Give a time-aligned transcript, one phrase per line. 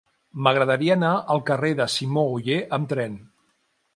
[0.45, 3.21] M'agradaria anar al carrer de Simó Oller amb tren.